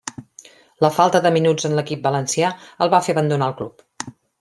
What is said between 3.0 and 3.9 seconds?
fer abandonar el club.